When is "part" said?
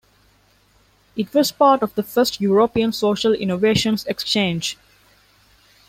1.51-1.83